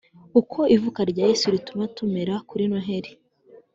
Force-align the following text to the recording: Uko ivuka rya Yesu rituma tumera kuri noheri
Uko 0.39 0.59
ivuka 0.75 0.99
rya 1.11 1.23
Yesu 1.29 1.45
rituma 1.55 1.83
tumera 1.95 2.35
kuri 2.49 2.63
noheri 2.71 3.11